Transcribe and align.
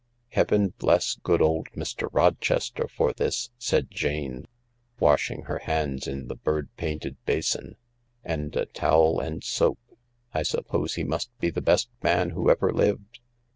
"Heaven 0.29 0.73
bless 0.79 1.13
good 1.21 1.43
old 1.43 1.67
Mr. 1.75 2.09
Rochester 2.11 2.87
for 2.87 3.13
this!" 3.13 3.51
said 3.59 3.89
THE 3.89 4.03
LARS 4.07 4.15
8X 4.15 4.31
Jsme, 4.41 4.45
washing 4.99 5.41
her 5.43 5.59
hands 5.59 6.07
in 6.07 6.25
the 6.27 6.35
bjrd 6.37 6.69
painted 6.75 7.17
basin." 7.27 7.75
And 8.33 8.55
a 8.55 8.65
towel 8.65 9.19
and 9.19 9.43
soap 9.43 9.77
1 9.89 9.97
I 10.33 10.41
suppose 10.41 10.95
he 10.95 11.03
must 11.03 11.29
be 11.37 11.51
the 11.51 11.61
best 11.61 11.89
man 12.01 12.31
who 12.31 12.49
ever 12.49 12.71
lived." 12.73 13.19